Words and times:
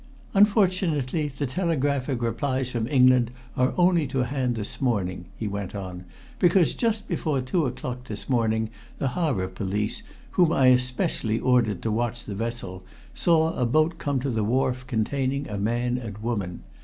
"Unfortunately 0.33 1.27
the 1.37 1.45
telegraphic 1.45 2.23
replies 2.23 2.71
from 2.71 2.87
England 2.87 3.29
are 3.55 3.71
only 3.77 4.07
to 4.07 4.25
hand 4.25 4.55
this 4.55 4.81
morning," 4.81 5.25
he 5.37 5.47
went 5.47 5.75
on, 5.75 6.05
"because 6.39 6.73
just 6.73 7.07
before 7.07 7.39
two 7.39 7.67
o'clock 7.67 8.05
this 8.05 8.27
morning 8.27 8.71
the 8.97 9.09
harbor 9.09 9.47
police, 9.47 10.01
whom 10.31 10.51
I 10.51 10.75
specially 10.77 11.37
ordered 11.39 11.83
to 11.83 11.91
watch 11.91 12.23
the 12.23 12.33
vessel, 12.33 12.83
saw 13.13 13.53
a 13.53 13.63
boat 13.67 13.99
come 13.99 14.19
to 14.21 14.31
the 14.31 14.43
wharf 14.43 14.87
containing 14.87 15.47
a 15.47 15.59
man 15.59 15.99
and 15.99 16.17
woman. 16.17 16.63